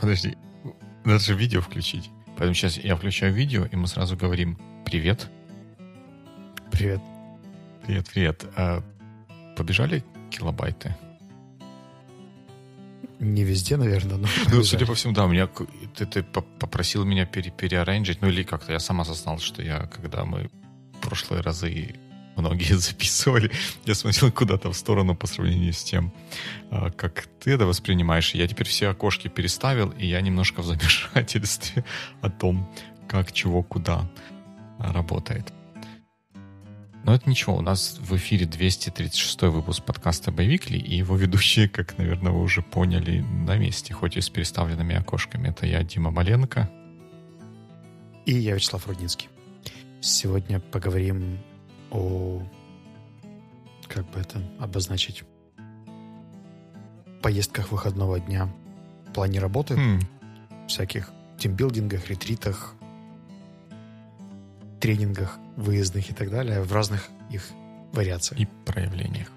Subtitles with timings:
[0.00, 0.36] Подожди,
[1.04, 2.10] надо же видео включить.
[2.36, 5.28] Поэтому сейчас я включаю видео, и мы сразу говорим «Привет».
[6.70, 7.00] Привет.
[7.84, 8.44] Привет, привет.
[8.56, 8.82] А
[9.56, 10.94] побежали килобайты?
[13.18, 15.48] Не везде, наверное, но Ну, судя по всему, да, у меня
[15.96, 20.24] ты, ты попросил меня пере, переарранжить, ну или как-то я сам осознал, что я, когда
[20.24, 20.50] мы
[20.92, 21.96] в прошлые разы
[22.38, 23.50] многие записывали,
[23.84, 26.12] я смотрел куда-то в сторону по сравнению с тем,
[26.70, 28.34] а, как ты это воспринимаешь.
[28.34, 31.84] Я теперь все окошки переставил, и я немножко в замешательстве
[32.20, 32.72] о том,
[33.06, 34.08] как, чего, куда
[34.78, 35.52] работает.
[37.04, 41.96] Но это ничего, у нас в эфире 236 выпуск подкаста «Боевикли», и его ведущие, как,
[41.96, 45.48] наверное, вы уже поняли, на месте, хоть и с переставленными окошками.
[45.48, 46.70] Это я, Дима Маленко.
[48.26, 49.28] И я, Вячеслав Рудницкий.
[50.02, 51.38] Сегодня поговорим
[51.90, 52.42] о...
[53.88, 55.24] Как бы это обозначить?
[57.22, 58.48] Поездках выходного дня
[59.18, 60.00] плане работы, mm.
[60.68, 62.74] всяких тимбилдингах, ретритах,
[64.80, 67.50] тренингах выездных и так далее, в разных их
[67.92, 68.40] вариациях.
[68.40, 69.28] И проявлениях.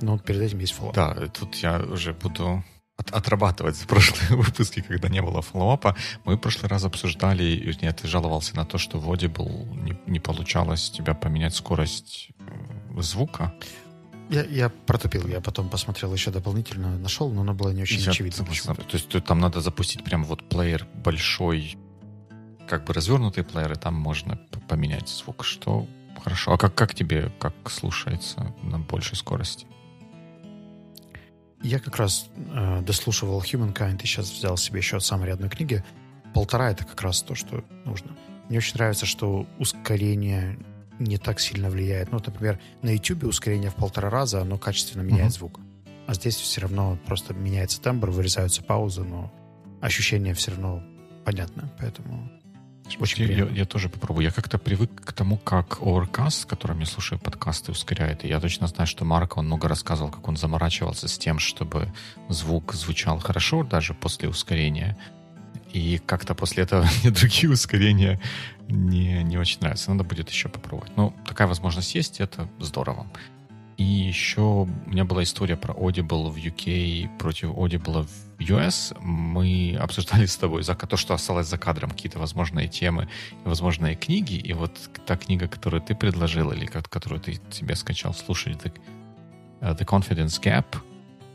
[0.00, 0.96] Ну, вот перед этим есть follow-up.
[0.96, 2.64] Да, тут я уже буду
[3.02, 5.96] от, отрабатывать за прошлые выпуски, когда не было фоллоуапа.
[6.24, 10.20] Мы в прошлый раз обсуждали, вернее, ты жаловался на то, что в Audible не, не
[10.20, 13.54] получалось тебя поменять скорость э, звука.
[14.30, 18.10] Я, я протупил, я потом посмотрел еще дополнительно, нашел, но оно было не очень я,
[18.10, 18.44] очевидно.
[18.46, 21.76] То есть там надо запустить прям вот плеер большой
[22.68, 24.36] как бы развернутые плееры, там можно
[24.68, 25.86] поменять звук, что
[26.22, 26.52] хорошо.
[26.52, 29.66] А как, как тебе, как слушается на большей скорости?
[31.62, 35.84] Я как раз э, дослушивал Humankind и сейчас взял себе еще от самой одной книги.
[36.34, 38.16] Полтора— это как раз то, что нужно.
[38.48, 40.58] Мне очень нравится, что ускорение
[40.98, 42.10] не так сильно влияет.
[42.10, 45.38] Ну, например, на YouTube ускорение в полтора раза, оно качественно меняет uh-huh.
[45.38, 45.60] звук.
[46.06, 49.32] А здесь все равно просто меняется тембр, вырезаются паузы, но
[49.80, 50.82] ощущение все равно
[51.24, 51.72] понятно.
[51.78, 52.30] Поэтому
[52.98, 54.24] очень я, я тоже попробую.
[54.24, 58.24] Я как-то привык к тому, как Overcast, которым я слушаю подкасты, ускоряет.
[58.24, 61.92] И я точно знаю, что Марк, он много рассказывал, как он заморачивался с тем, чтобы
[62.28, 64.96] звук звучал хорошо даже после ускорения.
[65.72, 68.20] И как-то после этого мне другие ускорения
[68.68, 69.90] не, не очень нравятся.
[69.90, 70.92] Надо будет еще попробовать.
[70.96, 73.06] Но такая возможность есть, это здорово.
[73.76, 78.06] И еще у меня была история про Audible в UK против Audible
[78.38, 78.96] в US.
[79.00, 83.08] Мы обсуждали с тобой за то, что осталось за кадром, какие-то возможные темы
[83.44, 84.34] возможные книги.
[84.34, 84.72] И вот
[85.06, 88.72] та книга, которую ты предложил, или которую ты себе скачал слушать, The,
[89.60, 90.66] uh, The Confidence Gap,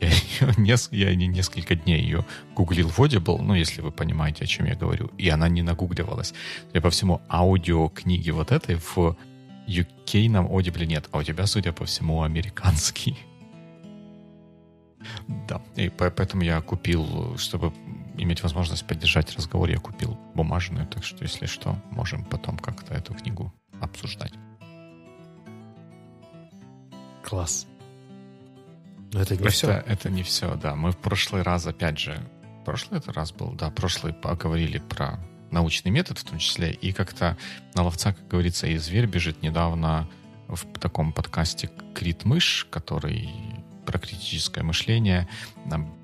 [0.00, 4.46] я, ее, я не несколько дней ее гуглил в Audible, ну, если вы понимаете, о
[4.46, 6.34] чем я говорю, и она не нагугливалась.
[6.72, 9.16] Я по всему аудиокниги вот этой в
[9.68, 13.18] UK нам Audible нет, а у тебя, судя по всему, американский.
[15.46, 17.72] Да, и поэтому я купил, чтобы
[18.16, 23.14] иметь возможность поддержать разговор, я купил бумажную, так что, если что, можем потом как-то эту
[23.14, 24.32] книгу обсуждать.
[27.22, 27.66] Класс.
[29.12, 29.70] Но это не это, все.
[29.70, 30.74] Это не все, да.
[30.74, 32.20] Мы в прошлый раз, опять же,
[32.64, 35.18] прошлый это раз был, да, прошлый поговорили про
[35.50, 37.36] научный метод в том числе, и как-то
[37.74, 40.08] на ловца, как говорится, и зверь бежит недавно
[40.48, 43.30] в таком подкасте Крит Мышь, который
[43.84, 45.28] про критическое мышление,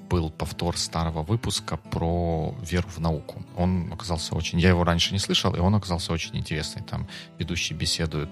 [0.09, 3.43] был повтор старого выпуска про веру в науку.
[3.56, 4.60] Он оказался очень...
[4.60, 6.82] Я его раньше не слышал, и он оказался очень интересный.
[6.82, 8.28] Там ведущий беседует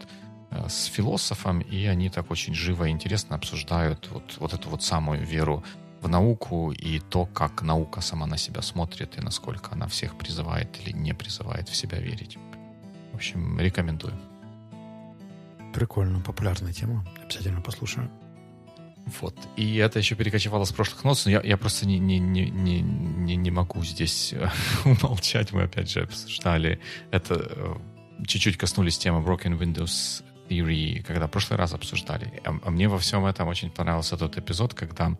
[0.50, 4.82] э, с философом, и они так очень живо и интересно обсуждают вот, вот эту вот
[4.82, 5.64] самую веру
[6.02, 10.68] в науку и то, как наука сама на себя смотрит и насколько она всех призывает
[10.82, 12.36] или не призывает в себя верить.
[13.12, 14.14] В общем, рекомендую.
[15.72, 17.06] Прикольно, популярная тема.
[17.22, 18.10] Обязательно послушаю.
[19.20, 19.36] Вот.
[19.56, 23.36] И это еще перекочевало с прошлых нот, но я, я просто не, не, не, не,
[23.36, 24.48] не могу здесь э,
[24.84, 25.52] умолчать.
[25.52, 26.80] Мы опять же обсуждали
[27.10, 27.74] это, э,
[28.26, 32.40] чуть-чуть коснулись темы Broken Windows Theory, когда в прошлый раз обсуждали.
[32.44, 35.16] А, а мне во всем этом очень понравился тот эпизод, когда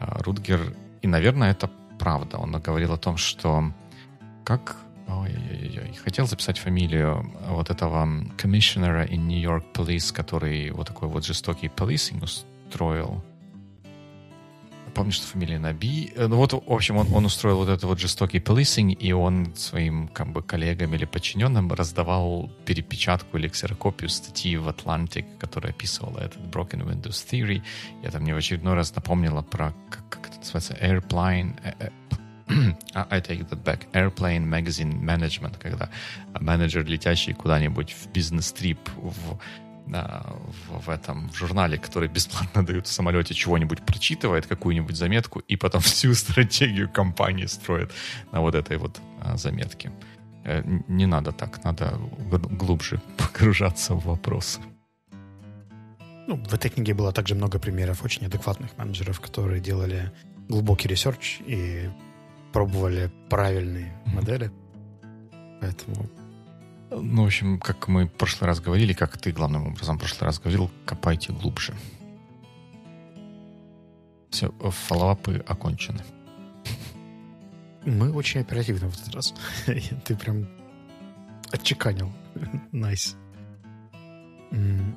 [0.00, 3.72] Рутгер, и, наверное, это правда, он говорил о том, что
[4.44, 4.76] как
[5.10, 5.92] Ой-ой-ой.
[6.04, 11.66] Хотел записать фамилию вот этого комиссионера in New York Police, который вот такой вот жестокий
[11.66, 13.24] policing устроил.
[14.94, 16.12] Помню, что фамилия Наби.
[16.16, 19.54] Э, ну вот, в общем, он, он устроил вот этот вот жестокий policing, и он
[19.56, 26.18] своим как бы коллегам или подчиненным раздавал перепечатку или ксерокопию статьи в Atlantic, которая описывала
[26.18, 27.62] этот Broken Windows Theory.
[28.02, 31.58] И это мне в очередной раз напомнило про, как, как это называется, Airplane...
[31.62, 31.90] Э, э,
[32.94, 33.86] I take that back.
[33.92, 35.88] Airplane Magazine Management, когда
[36.40, 39.38] менеджер, летящий куда-нибудь в бизнес-трип в
[39.90, 45.56] в, в этом в журнале, который бесплатно дают в самолете, чего-нибудь прочитывает, какую-нибудь заметку, и
[45.56, 47.90] потом всю стратегию компании строит
[48.32, 49.92] на вот этой вот а, заметке.
[50.44, 51.98] Э, не надо так, надо
[52.30, 54.60] глубже погружаться в вопросы.
[56.26, 60.12] Ну, в этой книге было также много примеров очень адекватных менеджеров, которые делали
[60.48, 61.90] глубокий research и
[62.52, 64.14] пробовали правильные mm-hmm.
[64.14, 64.50] модели.
[65.60, 66.08] Поэтому
[66.90, 70.26] ну, в общем, как мы в прошлый раз говорили, как ты главным образом в прошлый
[70.26, 71.74] раз говорил, копайте глубже.
[74.30, 76.02] Все, фоллоуапы окончены.
[77.84, 79.34] Мы очень оперативны в этот раз.
[80.04, 80.46] Ты прям
[81.50, 82.12] отчеканил.
[82.72, 83.16] Nice.
[84.52, 84.94] nice.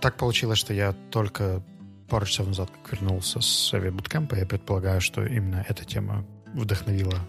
[0.00, 1.62] Так получилось, что я только
[2.08, 4.34] пару часов назад как вернулся с авиабуткемпа.
[4.34, 7.20] Я предполагаю, что именно эта тема вдохновила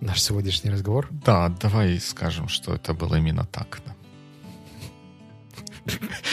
[0.00, 1.08] наш сегодняшний разговор.
[1.24, 3.80] Да, давай скажем, что это было именно так.
[3.86, 3.94] Да.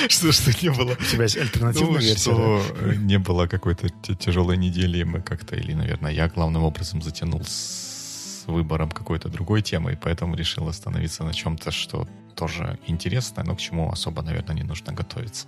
[0.07, 0.91] Что, что не было...
[0.93, 2.95] У тебя есть альтернативная ну, версия, что да?
[2.95, 8.43] не было какой-то тяжелой недели, и мы как-то, или, наверное, я главным образом затянул с
[8.47, 13.59] выбором какой-то другой темы, и поэтому решил остановиться на чем-то, что тоже интересное, но к
[13.59, 15.47] чему особо, наверное, не нужно готовиться.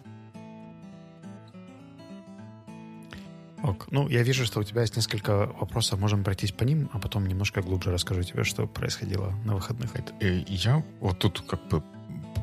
[3.63, 3.87] Ок.
[3.91, 5.99] Ну, я вижу, что у тебя есть несколько вопросов.
[5.99, 9.91] Можем пройтись по ним, а потом немножко глубже расскажу тебе, что происходило на выходных.
[10.19, 11.81] Э, я вот тут как бы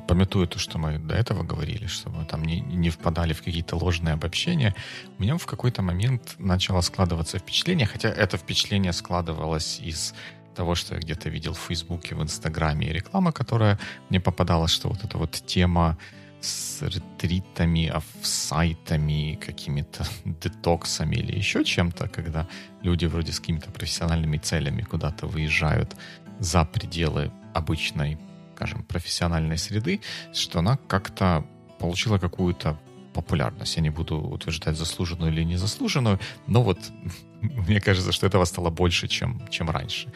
[0.09, 3.77] пометуя то, что мы до этого говорили, чтобы мы там не, не впадали в какие-то
[3.77, 4.75] ложные обобщения,
[5.19, 10.15] у меня в какой-то момент начало складываться впечатление, хотя это впечатление складывалось из
[10.57, 13.79] того, что я где-то видел в Фейсбуке, в Инстаграме и реклама, которая
[14.09, 15.97] мне попадалась, что вот эта вот тема
[16.41, 22.47] с ретритами, офсайтами, какими-то детоксами или еще чем-то, когда
[22.83, 25.97] люди вроде с какими-то профессиональными целями куда-то выезжают
[26.39, 28.19] за пределы обычной,
[28.57, 30.01] скажем, профессиональной среды,
[30.33, 31.45] что она как-то
[31.79, 32.79] получила какую-то
[33.13, 33.77] популярность.
[33.77, 36.79] Я не буду утверждать заслуженную или незаслуженную, но вот
[37.43, 40.13] мне кажется, что этого стало больше, чем, чем раньше.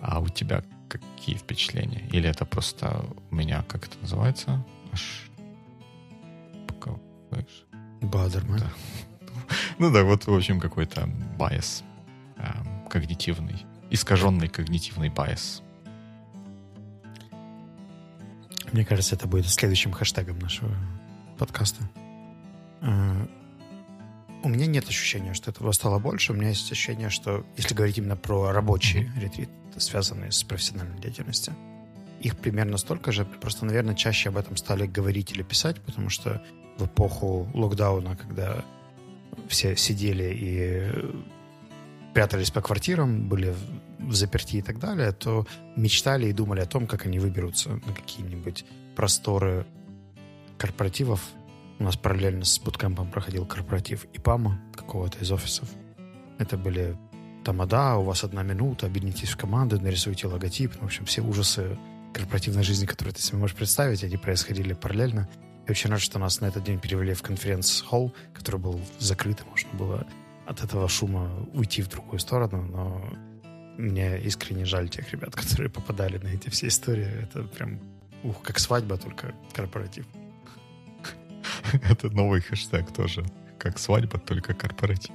[0.00, 2.08] А у тебя какие впечатления?
[2.12, 4.64] Или это просто у меня, как это называется?
[4.92, 5.29] Аж
[7.30, 7.64] знаешь.
[8.02, 8.58] Баадер-Майнхоф.
[8.58, 8.70] Да.
[9.78, 11.82] Ну да, вот, в общем, какой-то bias
[12.36, 15.62] э, когнитивный, искаженный когнитивный bias.
[18.72, 20.74] Мне кажется, это будет следующим хэштегом нашего
[21.38, 21.82] подкаста.
[22.82, 23.26] Э,
[24.42, 26.32] у меня нет ощущения, что этого стало больше.
[26.32, 29.20] У меня есть ощущение, что если говорить именно про рабочие mm-hmm.
[29.20, 31.54] ретриты, связанные с профессиональной деятельностью,
[32.20, 36.42] их примерно столько же, просто, наверное, чаще об этом стали говорить или писать, потому что
[36.78, 38.64] в эпоху локдауна, когда
[39.48, 40.90] все сидели и
[42.14, 43.54] прятались по квартирам, были
[43.98, 45.46] в заперти и так далее, то
[45.76, 48.64] мечтали и думали о том, как они выберутся на какие-нибудь
[48.96, 49.66] просторы
[50.58, 51.22] корпоративов.
[51.78, 55.68] У нас параллельно с буткемпом проходил корпоратив ИПАМа какого-то из офисов.
[56.38, 56.96] Это были
[57.44, 60.74] тамада, у вас одна минута, объединитесь в команды, нарисуйте логотип.
[60.80, 61.78] В общем, все ужасы
[62.12, 65.28] корпоративной жизни, которые ты себе можешь представить, они происходили параллельно.
[65.66, 69.72] Я очень рад, что нас на этот день перевели в конференц-холл, который был закрыт, можно
[69.74, 70.06] было
[70.46, 73.12] от этого шума уйти в другую сторону, но
[73.78, 77.22] мне искренне жаль тех ребят, которые попадали на эти все истории.
[77.22, 77.80] Это прям,
[78.22, 80.06] ух, как свадьба, только корпоратив.
[81.72, 83.24] Это новый хэштег тоже.
[83.58, 85.14] Как свадьба, только корпоратив.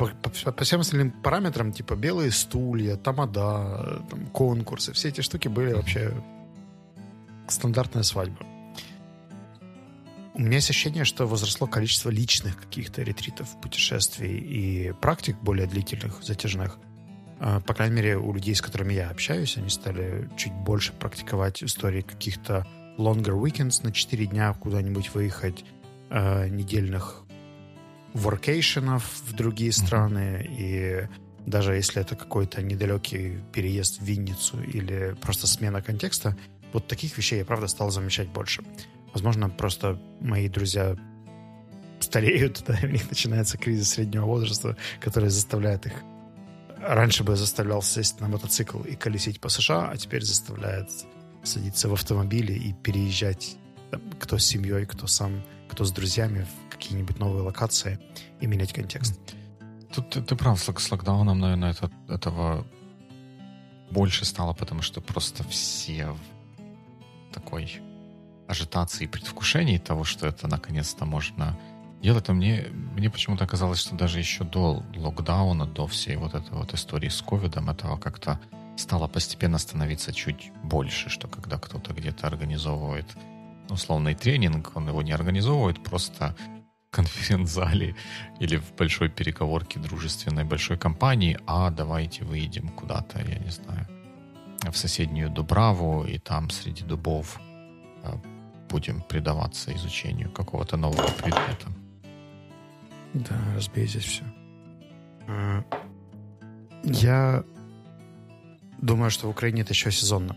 [0.00, 5.48] По, по, по всем остальным параметрам, типа белые стулья, тамада, там, конкурсы, все эти штуки
[5.48, 6.14] были вообще
[7.48, 8.46] стандартная свадьба.
[10.32, 16.22] У меня есть ощущение, что возросло количество личных каких-то ретритов, путешествий и практик более длительных,
[16.22, 16.78] затяжных.
[17.38, 21.62] А, по крайней мере, у людей, с которыми я общаюсь, они стали чуть больше практиковать
[21.62, 22.66] истории каких-то
[22.96, 25.62] longer weekends на 4 дня куда-нибудь выехать,
[26.08, 27.24] э, недельных
[28.14, 30.46] воркейшенов в другие страны.
[30.58, 31.08] И
[31.46, 36.36] даже если это какой-то недалекий переезд в Винницу или просто смена контекста,
[36.72, 38.62] вот таких вещей я, правда, стал замечать больше.
[39.12, 40.96] Возможно, просто мои друзья
[42.00, 45.92] стареют, да, у них начинается кризис среднего возраста, который заставляет их...
[46.78, 50.88] Раньше бы заставлял сесть на мотоцикл и колесить по США, а теперь заставляет
[51.42, 53.56] садиться в автомобиле и переезжать
[54.18, 56.46] кто с семьей, кто сам, кто с друзьями
[56.80, 57.98] какие-нибудь новые локации
[58.40, 59.20] и менять контекст.
[59.94, 62.66] Тут ты, ты прав, с локдауном, наверное, это, этого
[63.90, 66.16] больше стало, потому что просто все
[67.32, 67.80] такой
[68.48, 71.58] ажитации и предвкушении того, что это наконец-то можно
[72.02, 76.52] делать, то мне, мне почему-то казалось, что даже еще до локдауна, до всей вот этой
[76.52, 78.40] вот истории с ковидом, этого как-то
[78.76, 83.06] стало постепенно становиться чуть больше, что когда кто-то где-то организовывает
[83.68, 86.59] условный тренинг, он его не организовывает просто в
[86.90, 87.94] конференц-зале
[88.40, 93.86] или в большой переговорке дружественной большой компании, а давайте выйдем куда-то, я не знаю,
[94.70, 97.40] в соседнюю Дубраву, и там среди дубов
[98.02, 98.12] э,
[98.68, 101.68] будем предаваться изучению какого-то нового предмета.
[103.14, 104.24] Да, разбей здесь все.
[105.28, 105.64] А,
[106.84, 107.44] я
[108.78, 110.36] думаю, что в Украине это еще сезонно.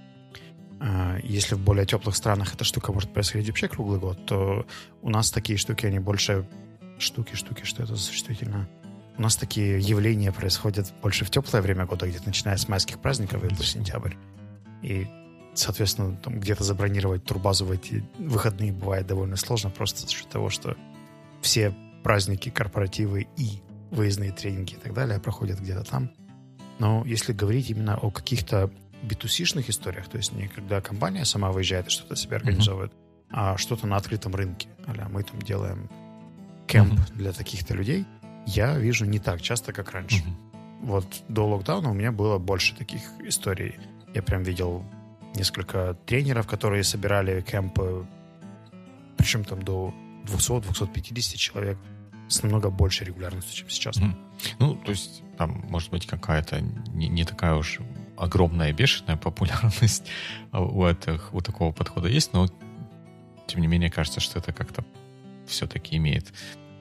[1.24, 4.65] Если в более теплых странах эта штука может происходить вообще круглый год, то
[5.01, 6.48] у нас такие штуки, они больше...
[7.00, 8.70] Штуки, штуки, что это за существительное?
[9.18, 13.44] У нас такие явления происходят больше в теплое время года, где-то начиная с майских праздников
[13.44, 14.13] и по сентябрь.
[14.82, 15.08] И,
[15.53, 20.50] соответственно, там где-то забронировать турбазу в эти выходные бывает довольно сложно, просто за счет того,
[20.50, 20.75] что
[21.42, 23.62] все праздники, корпоративы и
[23.92, 26.12] выездные тренинги и так далее проходят где-то там.
[26.80, 28.72] Но если говорить именно о каких-то
[29.03, 33.27] B2C-шных историях, то есть не когда компания сама выезжает и что-то себе организовывает, mm-hmm.
[33.31, 34.67] а что-то на открытом рынке.
[34.88, 35.89] Аля, мы там делаем
[36.67, 37.13] кемп mm-hmm.
[37.13, 38.05] для таких-то людей,
[38.45, 40.17] я вижу не так часто, как раньше.
[40.17, 40.86] Mm-hmm.
[40.86, 43.75] Вот до локдауна у меня было больше таких историй.
[44.13, 44.86] Я прям видел
[45.36, 48.05] несколько тренеров, которые собирали кемпы,
[49.17, 49.93] причем там до
[50.25, 51.77] 200-250 человек
[52.27, 53.98] с намного большей регулярностью, чем сейчас.
[53.98, 54.15] Mm.
[54.60, 57.79] Ну, то есть там может быть какая-то не, не такая уж
[58.17, 60.10] огромная бешеная популярность
[60.51, 62.48] у, этих, у такого подхода есть, но
[63.48, 64.84] тем не менее кажется, что это как-то
[65.48, 66.34] все-таки имеет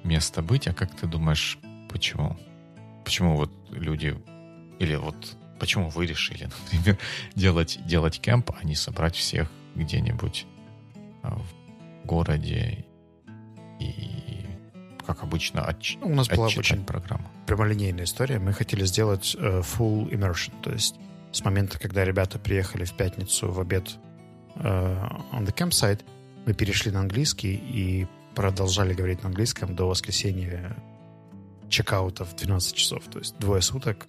[0.05, 0.69] место быть.
[0.69, 1.59] А как ты думаешь,
[1.91, 2.39] почему?
[3.05, 4.17] Почему вот люди
[4.79, 6.99] или вот почему вы решили, например,
[7.35, 10.47] делать, делать кемп, а не собрать всех где-нибудь
[11.23, 12.85] а, в городе
[13.81, 14.47] и
[15.07, 15.97] как обычно, отч...
[16.01, 17.29] У нас была очень программа.
[17.47, 18.39] прямолинейная история.
[18.39, 20.95] Мы хотели сделать uh, full immersion, то есть
[21.33, 23.97] с момента, когда ребята приехали в пятницу в обед
[24.57, 26.01] uh, on the campsite,
[26.47, 30.77] мы перешли на английский и продолжали говорить на английском до воскресенья
[31.69, 33.05] чекаута в 12 часов.
[33.11, 34.07] То есть двое суток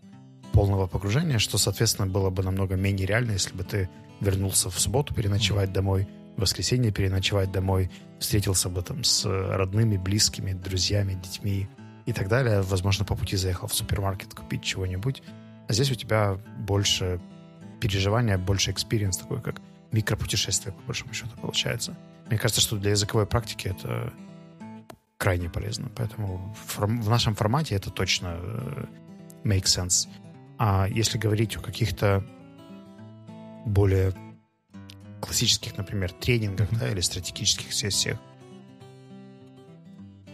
[0.51, 3.89] полного погружения, что, соответственно, было бы намного менее реально, если бы ты
[4.20, 7.89] вернулся в субботу переночевать домой, в воскресенье переночевать домой,
[8.20, 11.68] встретился бы там с родными, близкими, друзьями, детьми
[12.06, 12.62] и так далее.
[12.62, 15.24] Возможно, по пути заехал в супермаркет купить чего-нибудь.
[15.67, 17.20] А здесь у тебя больше
[17.79, 21.96] переживания, больше experience такой, как микропутешествие, по большому счету, получается.
[22.27, 24.13] Мне кажется, что для языковой практики это
[25.17, 25.89] крайне полезно.
[25.96, 28.86] Поэтому в нашем формате это точно э,
[29.43, 30.10] make sense.
[30.58, 32.25] А если говорить о каких-то
[33.65, 34.13] более
[35.22, 38.20] классических, например, тренингах да, или стратегических сессиях,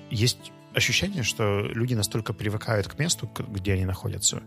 [0.09, 4.41] есть ощущение, что люди настолько привыкают к месту, где они находятся,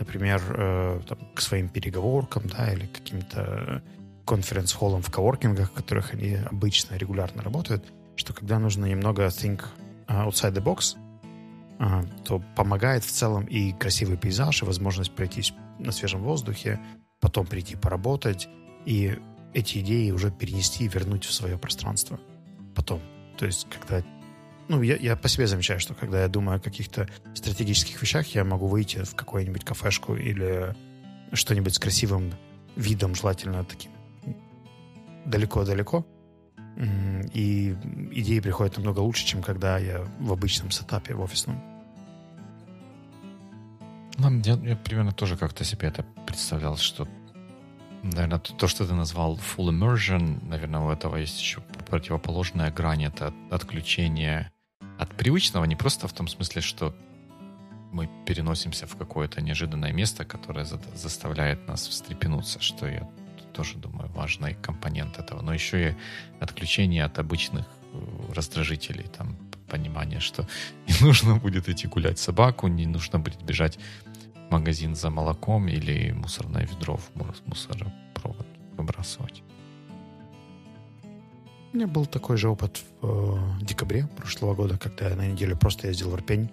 [0.00, 3.82] например, э, там, к своим переговоркам, да, или каким-то
[4.24, 7.84] конференц-холлам в коворкингах, в которых они обычно регулярно работают,
[8.16, 9.62] что когда нужно немного think
[10.08, 10.96] outside the box,
[11.78, 16.80] э, то помогает в целом и красивый пейзаж, и возможность пройтись на свежем воздухе,
[17.20, 18.48] потом прийти поработать,
[18.86, 19.16] и
[19.52, 22.18] эти идеи уже перенести и вернуть в свое пространство
[22.74, 23.00] потом.
[23.36, 24.02] То есть, когда...
[24.70, 28.44] Ну, я, я по себе замечаю, что когда я думаю о каких-то стратегических вещах, я
[28.44, 30.76] могу выйти в какую-нибудь кафешку или
[31.32, 32.32] что-нибудь с красивым
[32.76, 33.90] видом, желательно таким
[35.26, 36.06] далеко-далеко,
[37.34, 37.74] и
[38.12, 41.60] идеи приходят намного лучше, чем когда я в обычном сетапе, в офисном.
[44.18, 47.08] Ну, я, я примерно тоже как-то себе это представлял, что
[48.02, 53.04] Наверное, то, что ты назвал full immersion, наверное, у этого есть еще противоположная грань.
[53.04, 54.50] Это отключение
[55.00, 56.94] от привычного, не просто в том смысле, что
[57.90, 63.08] мы переносимся в какое-то неожиданное место, которое за заставляет нас встрепенуться, что я
[63.54, 65.96] тоже думаю важный компонент этого, но еще и
[66.38, 69.36] отключение от обычных э, раздражителей, там
[69.68, 70.46] понимание, что
[70.86, 73.78] не нужно будет идти гулять собаку, не нужно будет бежать
[74.50, 77.10] магазин за молоком или мусорное ведро в
[77.46, 79.42] мусоропровод выбрасывать.
[81.72, 85.56] У меня был такой же опыт в э, декабре прошлого года, когда я на неделю
[85.56, 86.50] просто ездил в Ирпень,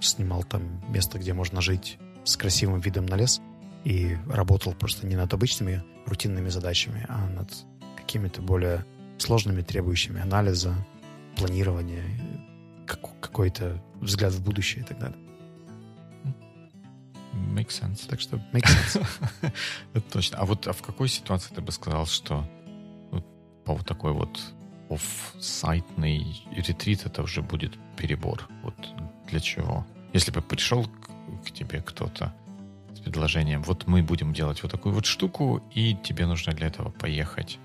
[0.00, 3.42] снимал там место, где можно жить с красивым видом на лес
[3.84, 7.50] и работал просто не над обычными рутинными задачами, а над
[7.96, 8.86] какими-то более
[9.18, 10.74] сложными, требующими анализа,
[11.36, 12.04] планирования,
[12.86, 15.18] какой-то взгляд в будущее и так далее.
[17.52, 18.08] Makes sense.
[18.08, 19.06] Так что makes sense.
[19.92, 20.38] Это точно.
[20.38, 22.48] А вот а в какой ситуации ты бы сказал, что
[23.64, 24.40] по вот такой вот
[24.90, 28.48] оф-сайтный ретрит это уже будет перебор?
[28.62, 28.74] Вот
[29.28, 29.86] для чего?
[30.12, 32.32] Если бы пришел к, к тебе кто-то,
[33.04, 37.58] предложением, вот мы будем делать вот такую вот штуку, и тебе нужно для этого поехать.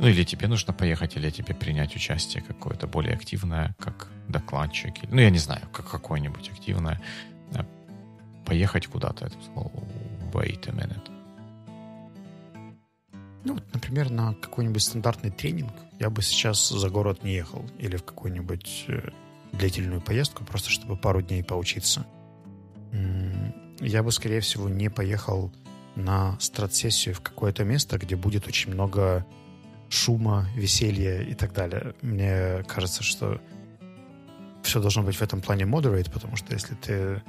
[0.00, 4.94] Ну, или тебе нужно поехать, или тебе принять участие какое-то более активное, как докладчик.
[5.10, 7.00] Ну, я не знаю, как какое-нибудь активное.
[8.44, 9.26] Поехать куда-то.
[9.26, 9.36] Это
[10.32, 11.13] wait a minute.
[13.44, 17.64] Ну, вот, например, на какой-нибудь стандартный тренинг я бы сейчас за город не ехал.
[17.78, 19.10] Или в какую-нибудь э,
[19.52, 22.06] длительную поездку, просто чтобы пару дней поучиться.
[23.80, 25.52] Я бы, скорее всего, не поехал
[25.96, 29.26] на страт-сессию в какое-то место, где будет очень много
[29.88, 31.94] шума, веселья и так далее.
[32.02, 33.40] Мне кажется, что
[34.62, 37.22] все должно быть в этом плане moderate, потому что если ты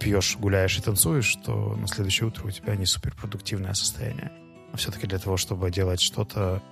[0.00, 4.32] пьешь, гуляешь и танцуешь, то на следующее утро у тебя не суперпродуктивное состояние.
[4.74, 6.62] Все-таки для того, чтобы делать что-то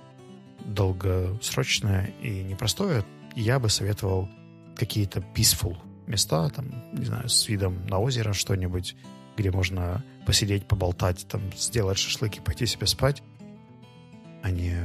[0.65, 3.03] долгосрочное и непростое,
[3.35, 4.29] я бы советовал
[4.75, 5.77] какие-то peaceful
[6.07, 8.95] места, там, не знаю, с видом на озеро что-нибудь,
[9.37, 13.21] где можно посидеть, поболтать, там, сделать шашлыки, пойти себе спать,
[14.41, 14.75] а не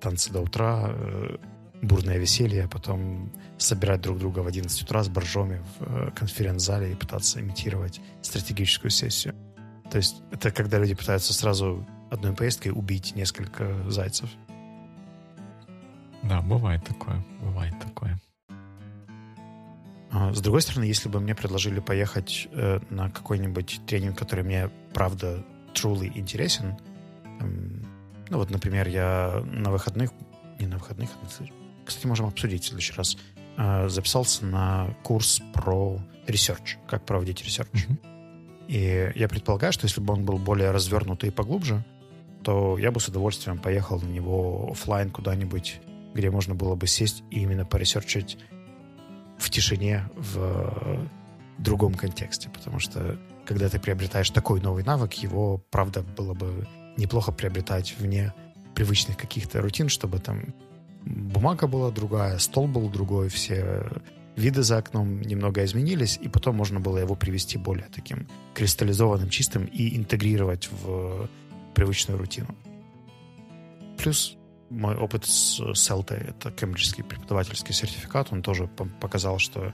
[0.00, 1.36] танцы до утра, э,
[1.82, 6.92] бурное веселье, а потом собирать друг друга в 11 утра с боржоми в э, конференц-зале
[6.92, 9.34] и пытаться имитировать стратегическую сессию.
[9.90, 14.30] То есть это когда люди пытаются сразу одной поездкой убить несколько зайцев.
[16.22, 18.20] Да, бывает такое, бывает такое.
[20.12, 24.70] А, с другой стороны, если бы мне предложили поехать э, на какой-нибудь тренинг, который мне,
[24.92, 26.76] правда, truly интересен,
[27.40, 27.86] эм,
[28.28, 30.10] ну вот, например, я на выходных,
[30.58, 31.44] не на выходных, а
[31.84, 33.16] кстати, можем обсудить в следующий раз,
[33.56, 37.72] э, записался на курс про research, как проводить research.
[37.72, 38.66] Mm-hmm.
[38.68, 41.84] И я предполагаю, что если бы он был более развернутый и поглубже,
[42.42, 45.80] то я бы с удовольствием поехал на него офлайн куда-нибудь,
[46.14, 48.38] где можно было бы сесть и именно поресерчить
[49.38, 51.08] в тишине, в
[51.58, 52.48] другом контексте.
[52.50, 56.66] Потому что когда ты приобретаешь такой новый навык, его, правда, было бы
[56.96, 58.32] неплохо приобретать вне
[58.74, 60.54] привычных каких-то рутин, чтобы там
[61.04, 63.88] бумага была другая, стол был другой, все
[64.36, 69.64] виды за окном немного изменились, и потом можно было его привести более таким кристаллизованным, чистым
[69.64, 71.28] и интегрировать в
[71.74, 72.54] привычную рутину.
[73.98, 74.36] Плюс
[74.70, 79.72] мой опыт с селтой, это кембриджский преподавательский сертификат, он тоже показал, что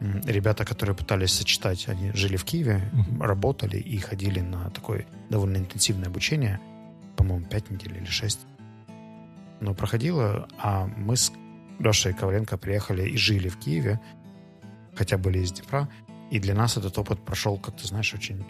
[0.00, 3.22] ребята, которые пытались сочетать, они жили в Киеве, mm-hmm.
[3.22, 6.60] работали и ходили на такое довольно интенсивное обучение,
[7.16, 8.40] по-моему, 5 недель или 6.
[9.60, 11.32] Но проходило, а мы с
[11.78, 14.00] Лешей Коваленко приехали и жили в Киеве,
[14.94, 15.88] хотя были из Днепра,
[16.30, 18.44] и для нас этот опыт прошел, как ты знаешь, очень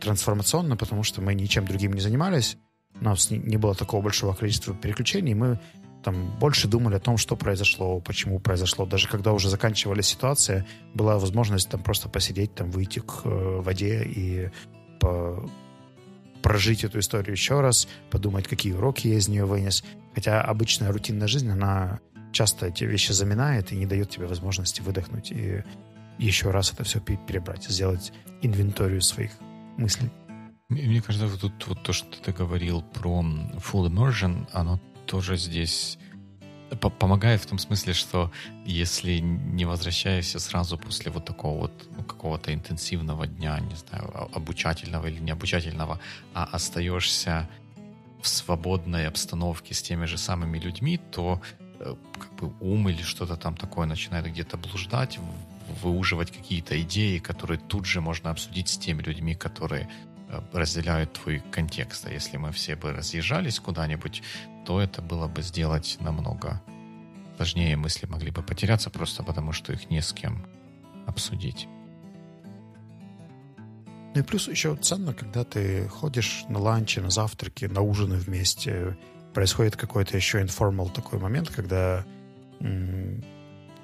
[0.00, 2.56] трансформационно, потому что мы ничем другим не занимались,
[3.00, 5.60] у нас не, было такого большого количества переключений, мы
[6.02, 8.86] там больше думали о том, что произошло, почему произошло.
[8.86, 14.04] Даже когда уже заканчивали ситуация, была возможность там просто посидеть, там выйти к э, воде
[14.04, 14.50] и
[15.00, 15.48] по
[16.42, 19.84] прожить эту историю еще раз, подумать, какие уроки я из нее вынес.
[20.14, 21.98] Хотя обычная рутинная жизнь, она
[22.32, 25.64] часто эти вещи заминает и не дает тебе возможности выдохнуть и
[26.18, 29.32] еще раз это все перебрать, сделать инвенторию своих
[29.78, 30.10] мыслей.
[30.68, 33.22] Мне кажется, вот тут вот то, что ты говорил про
[33.56, 35.98] full immersion, оно тоже здесь
[36.76, 38.30] помогает в том смысле, что
[38.66, 45.06] если не возвращаешься сразу после вот такого вот ну, какого-то интенсивного дня, не знаю, обучательного
[45.06, 45.98] или необучательного,
[46.34, 47.48] а остаешься
[48.20, 51.40] в свободной обстановке с теми же самыми людьми, то
[51.80, 55.18] э, как бы ум или что-то там такое начинает где-то блуждать,
[55.82, 59.88] выуживать какие-то идеи, которые тут же можно обсудить с теми людьми, которые
[60.30, 62.06] Э, разделяют твой контекст.
[62.06, 64.22] А если мы все бы разъезжались куда-нибудь,
[64.66, 66.60] то это было бы сделать намного
[67.36, 67.76] сложнее.
[67.76, 70.46] Мысли могли бы потеряться просто потому, что их не с кем
[71.06, 71.66] обсудить.
[74.14, 78.98] Ну и плюс еще ценно, когда ты ходишь на ланчи, на завтраки, на ужины вместе.
[79.32, 82.04] Происходит какой-то еще informal такой момент, когда...
[82.60, 83.22] Ну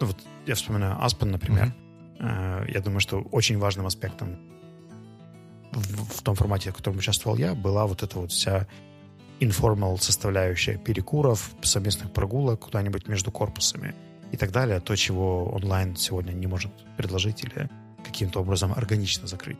[0.00, 1.66] вот я вспоминаю Аспен, например.
[1.66, 1.83] Mm-hmm.
[2.18, 4.38] Я думаю, что очень важным аспектом
[5.72, 8.66] в, том формате, в котором участвовал я, была вот эта вот вся
[9.40, 13.94] informal составляющая перекуров, совместных прогулок куда-нибудь между корпусами
[14.30, 17.68] и так далее, то, чего онлайн сегодня не может предложить или
[18.04, 19.58] каким-то образом органично закрыть.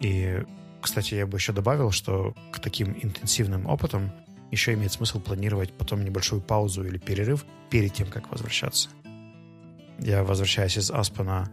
[0.00, 0.42] И,
[0.80, 4.10] кстати, я бы еще добавил, что к таким интенсивным опытам
[4.50, 8.88] еще имеет смысл планировать потом небольшую паузу или перерыв перед тем, как возвращаться.
[9.98, 11.50] Я, возвращаясь из Аспена,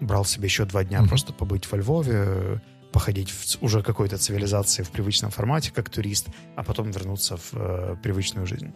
[0.00, 1.08] брал себе еще два дня mm-hmm.
[1.08, 2.60] просто побыть во Львове,
[2.92, 7.96] походить в уже какой-то цивилизации в привычном формате, как турист, а потом вернуться в э,
[8.02, 8.72] привычную жизнь.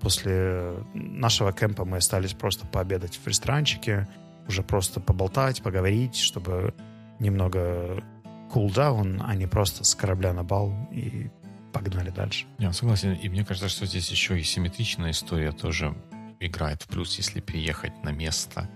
[0.00, 4.08] После нашего кемпа мы остались просто пообедать в ресторанчике,
[4.46, 6.72] уже просто поболтать, поговорить, чтобы
[7.18, 8.02] немного
[8.50, 11.30] кулдаун, а не просто с корабля на бал и
[11.72, 12.46] погнали дальше.
[12.58, 13.12] Я согласен.
[13.12, 15.94] И мне кажется, что здесь еще и симметричная история тоже
[16.40, 18.70] играет в плюс, если приехать на место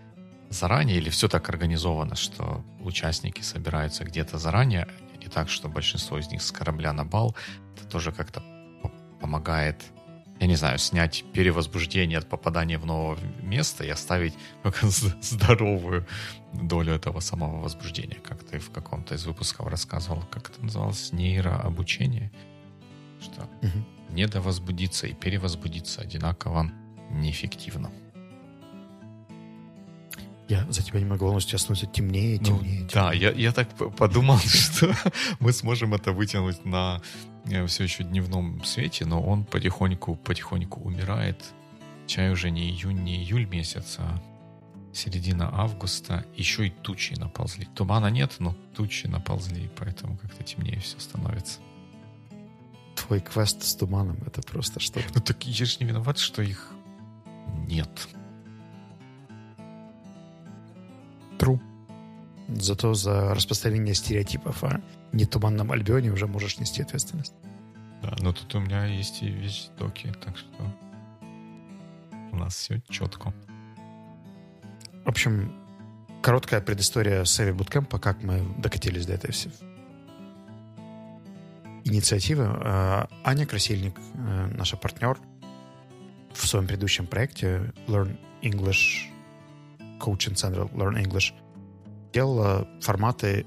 [0.53, 6.19] заранее, или все так организовано, что участники собираются где-то заранее, а не так, что большинство
[6.19, 7.35] из них с корабля на бал,
[7.77, 8.43] это тоже как-то
[9.21, 9.83] помогает
[10.43, 14.35] я не знаю, снять перевозбуждение от попадания в новое место и оставить
[15.23, 16.05] здоровую
[16.53, 18.17] долю этого самого возбуждения.
[18.17, 22.33] Как ты в каком-то из выпусков рассказывал, как это называлось, нейрообучение,
[23.21, 23.85] что угу.
[24.11, 26.73] недовозбудиться и перевозбудиться одинаково
[27.11, 27.93] неэффективно.
[30.53, 32.89] Я за тебя не могу волнуюсь, тебя становится темнее, темнее, ну, темнее.
[32.93, 34.95] Да, я, я так подумал, что
[35.41, 37.01] мы сможем это вытянуть на
[37.47, 41.43] э, все еще дневном свете, но он потихоньку, потихоньку умирает.
[42.07, 44.23] Чай уже не июнь, не июль месяц, а
[44.93, 46.27] середина августа.
[46.37, 47.67] Еще и тучи наползли.
[47.75, 51.61] Тумана нет, но тучи наползли, поэтому как-то темнее все становится.
[52.95, 56.75] Твой квест с туманом— это просто что Ну так я же не виноват, что их
[57.67, 57.89] нет.
[62.55, 64.81] Зато за распространение стереотипов о
[65.13, 67.35] нетуманном Альбионе уже можешь нести ответственность.
[68.03, 70.75] Да, но тут у меня есть и вещдоки, так что
[72.33, 73.33] у нас все четко.
[75.05, 75.53] В общем,
[76.23, 79.53] короткая предыстория Севи Буткемпа, как мы докатились до этой всей
[81.85, 82.45] инициативы.
[82.45, 85.19] Э, Аня Красильник, э, наша партнер,
[86.33, 89.11] в своем предыдущем проекте Learn English
[90.01, 91.35] Coaching Center Learn English
[92.13, 93.47] делала форматы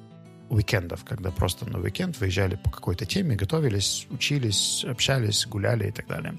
[0.49, 6.08] уикендов, когда просто на уикенд выезжали по какой-то теме, готовились, учились, общались, гуляли и так
[6.08, 6.38] далее.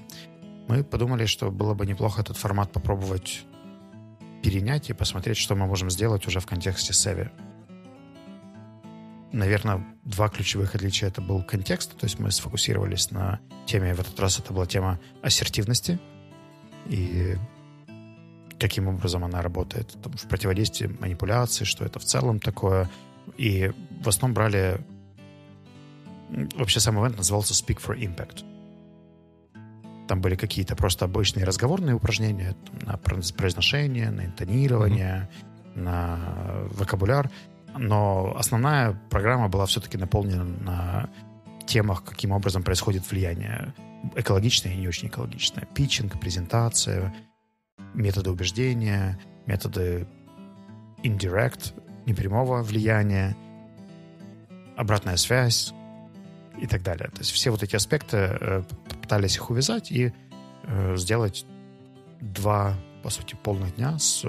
[0.67, 3.45] Мы подумали, что было бы неплохо этот формат попробовать
[4.43, 7.29] перенять и посмотреть, что мы можем сделать уже в контексте Севи.
[9.31, 14.17] Наверное, два ключевых отличия это был контекст, то есть мы сфокусировались на теме, в этот
[14.19, 15.99] раз это была тема ассертивности,
[16.85, 17.35] и
[18.59, 22.89] каким образом она работает там, в противодействии манипуляции, что это в целом такое.
[23.37, 24.79] И в основном брали...
[26.55, 28.43] Вообще сам ивент назывался Speak for Impact.
[30.07, 35.29] Там были какие-то просто обычные разговорные упражнения там, на произношение, на интонирование,
[35.75, 35.81] mm-hmm.
[35.81, 36.19] на
[36.71, 37.29] вокабуляр.
[37.77, 41.09] Но основная программа была все-таки наполнена на
[41.65, 43.73] темах, каким образом происходит влияние
[44.15, 45.65] экологичное и не очень экологичное.
[45.73, 47.13] Питчинг, презентация,
[47.93, 50.07] методы убеждения, методы
[51.03, 51.73] indirect,
[52.05, 53.35] непрямого влияния,
[54.75, 55.73] обратная связь
[56.59, 57.09] и так далее.
[57.09, 58.63] То есть все вот эти аспекты э,
[59.01, 60.13] пытались их увязать и
[60.63, 61.45] э, сделать
[62.21, 64.25] два, по сути, полных дня с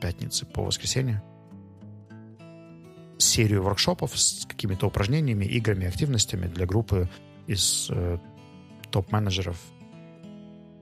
[0.00, 1.22] пятницы по воскресенье
[3.18, 7.08] серию воркшопов с какими-то упражнениями, играми, активностями для группы
[7.46, 8.18] из э,
[8.90, 9.58] топ-менеджеров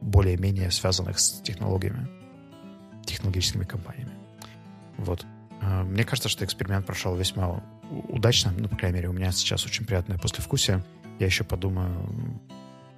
[0.02, 2.08] более-менее связанных с технологиями,
[3.06, 4.12] технологическими компаниями.
[4.98, 5.24] Вот.
[5.60, 7.62] А, мне кажется, что эксперимент прошел весьма
[8.08, 8.52] удачно.
[8.56, 10.84] Ну, по крайней мере, у меня сейчас очень приятное послевкусие.
[11.18, 12.40] Я еще подумаю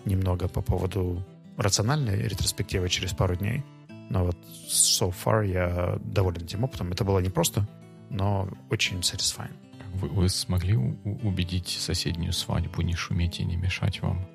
[0.04, 1.22] немного по поводу
[1.56, 3.62] рациональной ретроспективы через пару дней.
[4.10, 4.36] Но вот
[4.68, 6.92] so far я доволен этим опытом.
[6.92, 7.66] Это было непросто,
[8.10, 9.54] но очень satisfying.
[9.94, 14.26] Вы, вы смогли убедить соседнюю свадьбу не шуметь и не мешать вам?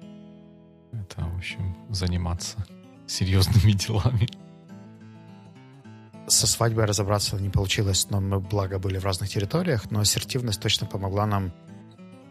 [1.09, 2.57] Это, в общем, заниматься
[3.07, 4.27] серьезными делами.
[6.27, 10.85] Со свадьбой разобраться не получилось, но мы, благо, были в разных территориях, но ассертивность точно
[10.85, 11.51] помогла нам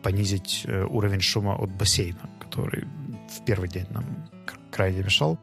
[0.03, 2.85] понизить э, уровень шума от бассейна, который
[3.29, 4.05] в первый день нам
[4.71, 5.38] крайне мешал.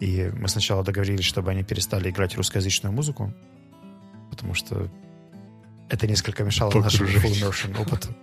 [0.00, 3.34] И мы сначала договорились, чтобы они перестали играть русскоязычную музыку,
[4.30, 4.88] потому что
[5.90, 8.14] это несколько мешало нашему full immersion опыту.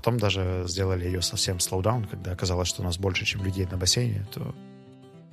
[0.00, 3.76] Потом даже сделали ее совсем slowdown, когда оказалось, что у нас больше, чем людей на
[3.76, 4.54] бассейне, то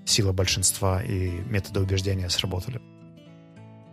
[0.04, 2.82] сила большинства и методы убеждения сработали.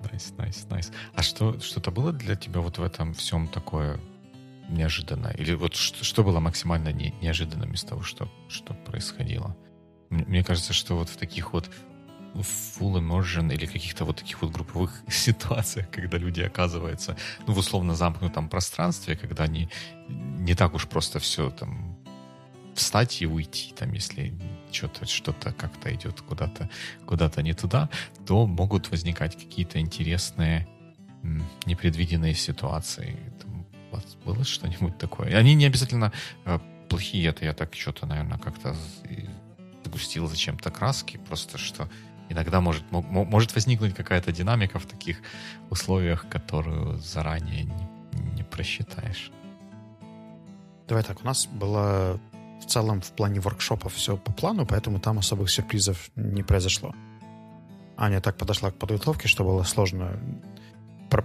[0.03, 0.91] Nice, nice, nice.
[1.15, 4.01] А что, что-то было для тебя вот в этом всем такое
[4.69, 5.31] неожиданное?
[5.35, 9.57] Или вот что, что было максимально не, неожиданным из того, что, что происходило?
[10.11, 11.71] Мне кажется, что вот в таких вот
[12.43, 17.17] full immersion или каких-то вот таких вот групповых ситуациях, когда люди оказываются,
[17.47, 19.69] ну, в условно замкнутом пространстве, когда они
[20.09, 21.97] не так уж просто все там
[22.75, 24.35] встать и уйти, там, если
[24.73, 26.69] что-то что-то как-то идет куда-то
[27.07, 27.89] куда-то не туда,
[28.27, 30.67] то могут возникать какие-то интересные
[31.65, 33.17] непредвиденные ситуации.
[33.41, 33.67] Там,
[34.25, 35.37] было что-нибудь такое?
[35.39, 36.13] Они не обязательно
[36.45, 38.77] э, плохие, это я так что-то, наверное, как-то
[39.85, 41.89] сгустил зачем-то краски, просто что
[42.29, 45.19] иногда может, может возникнуть какая-то динамика в таких
[45.71, 47.89] условиях, которую заранее не,
[48.37, 49.31] не просчитаешь.
[50.89, 52.21] Давай так, у нас было
[52.61, 56.95] в целом в плане воркшопа все по плану, поэтому там особых сюрпризов не произошло.
[57.97, 60.19] Аня так подошла к подготовке, что было сложно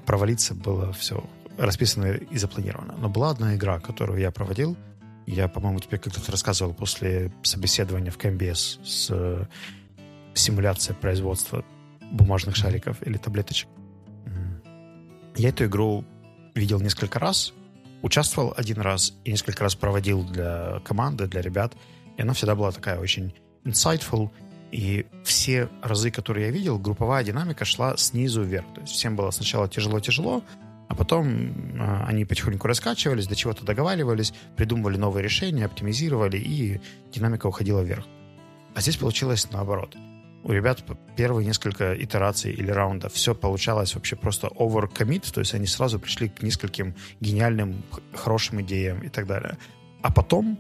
[0.06, 1.24] провалиться, было все
[1.58, 2.96] расписано и запланировано.
[2.98, 4.78] Но была одна игра, которую я проводил.
[5.26, 9.48] Я, по-моему, тебе как-то рассказывал после собеседования в КМБС с
[10.34, 11.64] симуляцией производства
[12.12, 13.68] бумажных шариков или таблеточек.
[15.36, 16.04] Я эту игру
[16.56, 17.54] видел несколько раз,
[18.02, 21.74] участвовал один раз и несколько раз проводил для команды, для ребят.
[22.18, 24.30] И она всегда была такая очень insightful.
[24.72, 28.66] И все разы, которые я видел, групповая динамика шла снизу вверх.
[28.76, 30.44] То есть всем было сначала тяжело-тяжело,
[30.88, 37.48] а потом э, они потихоньку раскачивались, до чего-то договаривались, придумывали новые решения, оптимизировали, и динамика
[37.48, 38.06] уходила вверх.
[38.76, 39.96] А здесь получилось наоборот.
[40.44, 40.84] У ребят
[41.18, 46.30] первые несколько итераций или раундов все получалось вообще просто overcommit, то есть они сразу пришли
[46.30, 49.58] к нескольким гениальным, хорошим идеям и так далее.
[50.02, 50.58] А потом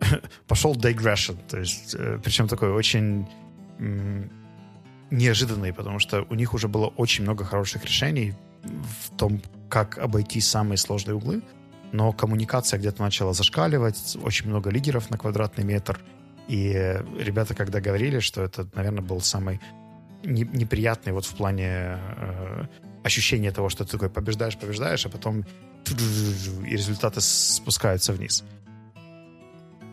[0.46, 3.26] пошел digression, то есть э, причем такой очень
[5.10, 10.40] неожиданный, потому что у них уже было очень много хороших решений в том, как обойти
[10.40, 11.42] самые сложные углы,
[11.92, 16.00] но коммуникация где-то начала зашкаливать, очень много лидеров на квадратный метр,
[16.48, 16.72] и
[17.18, 19.60] ребята, когда говорили, что это, наверное, был самый
[20.24, 22.66] неприятный вот в плане э,
[23.04, 25.44] ощущения того, что ты такой побеждаешь, побеждаешь, а потом
[26.66, 28.44] и результаты спускаются вниз.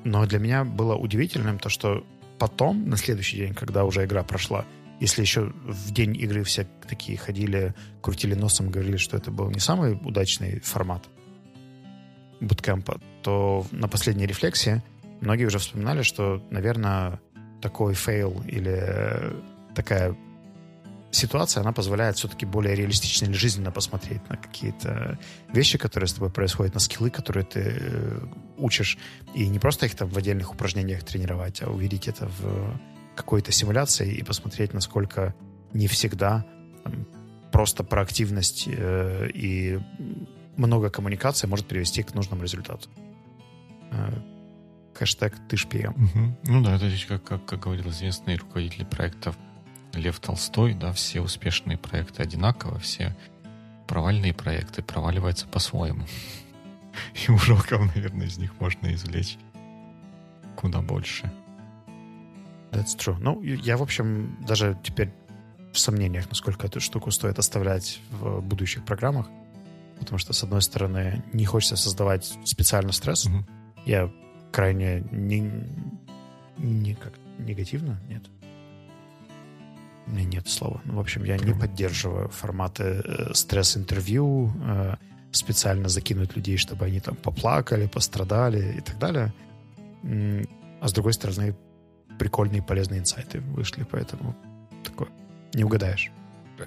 [0.03, 2.05] Но для меня было удивительным то, что
[2.39, 4.65] потом, на следующий день, когда уже игра прошла,
[4.99, 9.59] если еще в день игры все такие ходили, крутили носом, говорили, что это был не
[9.59, 11.03] самый удачный формат
[12.39, 14.81] буткемпа, то на последней рефлексии
[15.21, 17.19] многие уже вспоминали, что, наверное,
[17.61, 19.33] такой fail или
[19.73, 20.15] такая
[21.15, 25.17] ситуация, она позволяет все-таки более реалистично или жизненно посмотреть на какие-то
[25.51, 28.19] вещи, которые с тобой происходят, на скиллы, которые ты э,
[28.57, 28.97] учишь,
[29.33, 32.79] и не просто их там в отдельных упражнениях тренировать, а увидеть это в
[33.15, 35.33] какой-то симуляции и посмотреть, насколько
[35.73, 36.45] не всегда
[36.83, 37.07] там,
[37.51, 39.79] просто проактивность э, и
[40.57, 42.89] много коммуникации может привести к нужному результату.
[44.95, 45.93] Хэштег ты шпион.
[45.93, 46.37] Угу.
[46.45, 49.37] Ну да, это как, как, как говорил известный руководитель проектов
[49.93, 53.15] Лев Толстой, да, все успешные проекты одинаково, все
[53.87, 56.05] провальные проекты проваливаются по-своему.
[57.27, 59.37] И уроков, наверное, из них можно извлечь
[60.55, 61.31] куда больше.
[62.71, 63.17] That's true.
[63.19, 65.11] Ну, я, в общем, даже теперь
[65.71, 69.27] в сомнениях, насколько эту штуку стоит оставлять в будущих программах.
[69.99, 73.27] Потому что, с одной стороны, не хочется создавать специально стресс.
[73.27, 73.43] Mm-hmm.
[73.85, 74.11] Я
[74.55, 75.51] крайне не,
[76.57, 78.23] не как негативно, нет.
[80.07, 80.81] Нет слова.
[80.85, 84.95] Ну, в общем, я не поддерживаю форматы э, стресс-интервью, э,
[85.31, 89.33] специально закинуть людей, чтобы они там поплакали, пострадали и так далее.
[90.81, 91.53] А с другой стороны,
[92.17, 94.35] прикольные полезные инсайты вышли, поэтому
[94.85, 95.09] такое
[95.53, 96.11] не угадаешь.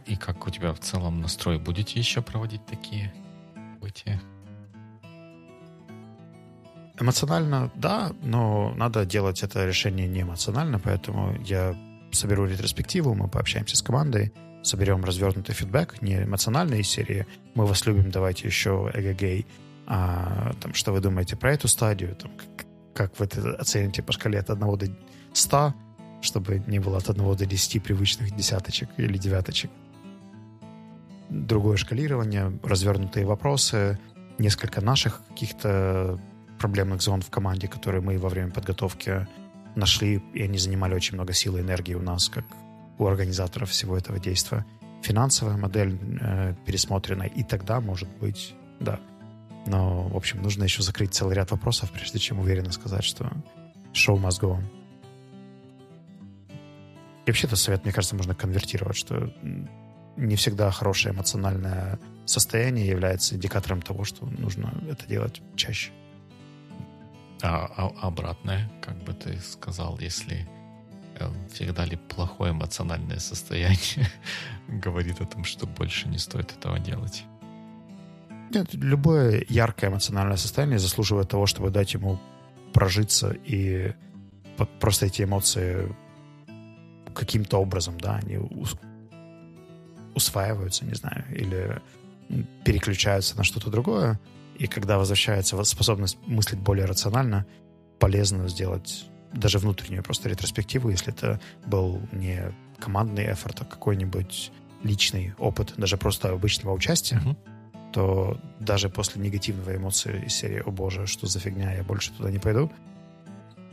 [0.05, 1.59] И как у тебя в целом настрой?
[1.59, 3.15] Будете еще проводить такие
[3.75, 4.21] события?
[7.01, 11.77] Эмоционально, да, но надо делать это решение не эмоционально, поэтому я
[12.11, 14.33] соберу ретроспективу, мы пообщаемся с командой,
[14.63, 19.47] соберем развернутый фидбэк, не эмоциональной серии «Мы вас любим, давайте еще эгэгей»,
[19.87, 24.13] а там, что вы думаете про эту стадию, там, как, как вы это оцените по
[24.13, 24.87] шкале от 1 до
[25.33, 25.75] 100,
[26.21, 29.71] чтобы не было от 1 до 10 привычных десяточек или девяточек.
[31.31, 33.99] Другое шкалирование, развернутые вопросы,
[34.39, 36.19] несколько наших каких-то
[36.59, 39.27] проблемных зон в команде, которые мы во время подготовки
[39.75, 42.45] нашли, и они занимали очень много сил и энергии у нас, как
[42.99, 44.67] у организаторов всего этого действия.
[45.03, 49.01] Финансовая модель э, пересмотрена, и тогда, может быть, да.
[49.67, 53.31] Но, в общем, нужно еще закрыть целый ряд вопросов, прежде чем уверенно сказать, что
[53.93, 54.65] show must go on.
[57.27, 59.33] И вообще этот совет, мне кажется, можно конвертировать, что
[60.17, 65.93] не всегда хорошее эмоциональное состояние является индикатором того, что нужно это делать чаще.
[67.43, 70.49] А, а обратное, как бы ты сказал, если
[71.19, 74.09] э, всегда ли плохое эмоциональное состояние
[74.69, 77.25] говорит о том, что больше не стоит этого делать?
[78.51, 82.19] Нет, любое яркое эмоциональное состояние заслуживает того, чтобы дать ему
[82.73, 83.93] прожиться и
[84.81, 85.95] просто эти эмоции
[87.15, 88.39] каким-то образом, да, они
[90.15, 91.81] усваиваются, не знаю, или
[92.65, 94.19] переключаются на что-то другое,
[94.59, 97.47] и когда возвращается способность мыслить более рационально,
[97.99, 105.35] полезно сделать даже внутреннюю просто ретроспективу, если это был не командный эфорт, а какой-нибудь личный
[105.39, 107.17] опыт, даже просто обычного участия.
[107.17, 107.37] Uh-huh.
[107.93, 112.31] то даже после негативного эмоции из серии «О боже, что за фигня, я больше туда
[112.31, 112.71] не пойду»,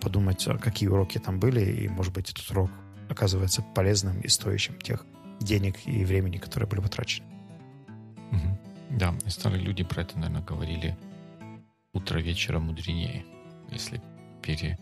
[0.02, 2.72] подумать, а какие уроки там были, и, может быть, этот урок
[3.10, 5.06] оказывается полезным и стоящим тех
[5.40, 7.28] денег и времени, которые были потрачены.
[8.32, 8.60] Угу.
[8.96, 10.98] Да, и старые люди про это, наверное, говорили
[11.92, 13.26] «утро вечера мудренее».
[13.70, 14.02] Если
[14.42, 14.80] пере...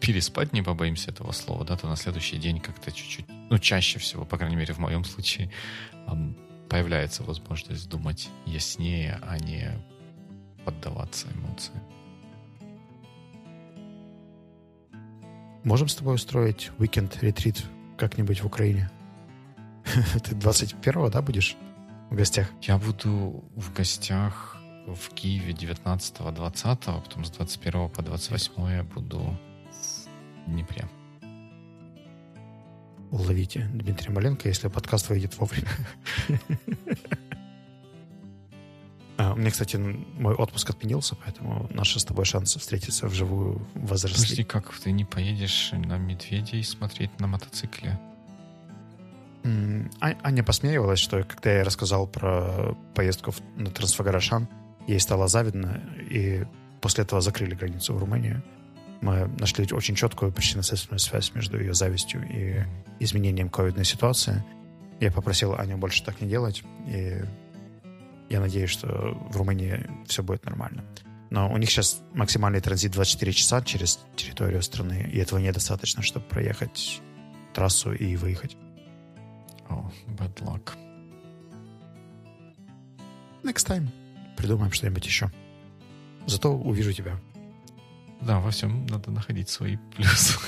[0.00, 4.26] переспать не побоимся этого слова, да, то на следующий день как-то чуть-чуть, ну, чаще всего,
[4.26, 5.50] по крайней мере, в моем случае,
[6.68, 9.70] появляется возможность думать яснее, а не
[10.66, 11.82] поддаваться эмоциям.
[15.64, 17.64] Можем с тобой устроить уикенд-ретрит
[17.96, 18.90] как-нибудь в Украине?
[20.22, 21.56] Ты 21-го, да, будешь
[22.10, 22.48] в гостях?
[22.62, 29.38] Я буду в гостях в Киеве 19-20, а потом с 21 по 28 я буду
[30.46, 30.88] в Днепре.
[33.10, 35.68] Уловите Дмитрия Маленко, если подкаст выйдет вовремя.
[39.20, 44.22] А, у меня, кстати, мой отпуск отменился, поэтому наши с тобой шансы встретиться вживую возросли.
[44.22, 47.98] Подожди, как ты не поедешь на медведей смотреть на мотоцикле?
[50.00, 54.48] А, Аня посмеивалась, что когда я рассказал про поездку на Трансфагарашан,
[54.86, 56.44] ей стало завидно, и
[56.80, 58.42] после этого закрыли границу в Румынию.
[59.00, 62.64] Мы нашли очень четкую причинно-следственную связь между ее завистью и
[62.98, 64.44] изменением ковидной ситуации.
[64.98, 67.22] Я попросил Аню больше так не делать, и
[68.28, 70.84] я надеюсь, что в Румынии все будет нормально.
[71.30, 76.26] Но у них сейчас максимальный транзит 24 часа через территорию страны, и этого недостаточно, чтобы
[76.26, 77.00] проехать
[77.54, 78.56] трассу и выехать.
[79.68, 80.76] Oh, bad luck.
[83.42, 83.88] Next time.
[84.36, 85.30] Придумаем что-нибудь еще.
[86.26, 87.18] Зато увижу тебя.
[88.20, 90.38] Да, во всем надо находить свои плюсы.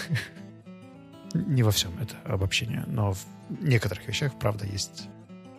[1.35, 2.85] Не во всем, это обобщение.
[2.87, 5.09] Но в некоторых вещах, правда, есть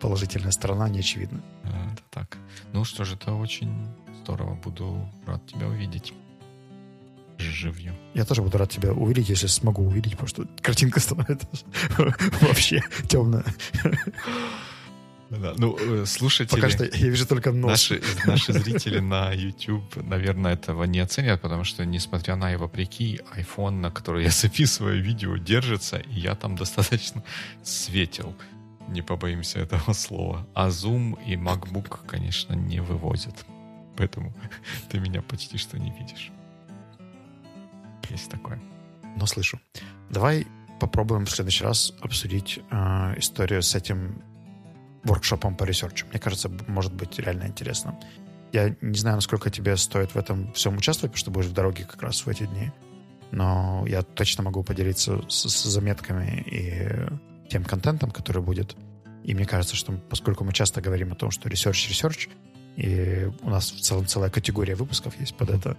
[0.00, 1.42] положительная сторона не очевидна.
[1.64, 2.38] А, это так.
[2.72, 3.86] Ну что же, это очень
[4.22, 4.54] здорово.
[4.56, 6.12] Буду рад тебя увидеть
[7.38, 7.94] живью.
[8.14, 11.46] Я тоже буду рад тебя увидеть, если смогу увидеть, потому что картинка становится
[12.40, 13.44] вообще темная.
[15.30, 16.60] Да, ну, э, слушатели...
[16.60, 17.70] Пока что я вижу только нос.
[17.70, 23.20] Наши, наши зрители на YouTube, наверное, этого не оценят, потому что, несмотря на и вопреки,
[23.34, 27.24] iPhone, на который я записываю видео, держится, и я там достаточно
[27.62, 28.36] светил
[28.88, 30.46] не побоимся этого слова.
[30.54, 33.46] А Zoom и MacBook, конечно, не вывозят.
[33.96, 34.34] Поэтому
[34.90, 36.30] ты меня почти что не видишь.
[38.12, 38.60] Есть такое.
[39.16, 39.60] Но слышу.
[40.10, 40.46] Давай
[40.80, 44.22] попробуем в следующий раз обсудить э, историю с этим
[45.04, 46.06] воркшопом по ресерчу.
[46.10, 47.98] Мне кажется, может быть реально интересно.
[48.52, 51.84] Я не знаю, насколько тебе стоит в этом всем участвовать, потому что будешь в дороге
[51.84, 52.70] как раз в эти дни.
[53.30, 58.76] Но я точно могу поделиться с, с заметками и тем контентом, который будет.
[59.24, 62.28] И мне кажется, что поскольку мы часто говорим о том, что research, research,
[62.76, 65.76] и у нас в целом целая категория выпусков есть под это,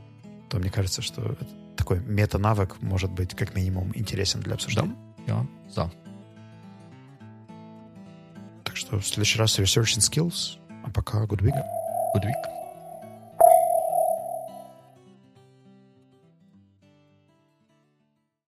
[0.53, 1.35] то мне кажется, что
[1.75, 4.95] такой мета-навык может быть как минимум интересен для обсуждения.
[5.25, 5.91] Да, я за.
[8.63, 11.55] Так что в следующий раз research and skills, а пока good week.
[12.15, 12.52] Good week.